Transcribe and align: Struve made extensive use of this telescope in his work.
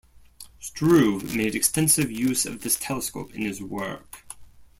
Struve 0.59 1.35
made 1.35 1.53
extensive 1.53 2.09
use 2.09 2.47
of 2.47 2.61
this 2.61 2.75
telescope 2.75 3.35
in 3.35 3.43
his 3.43 3.61
work. 3.61 4.25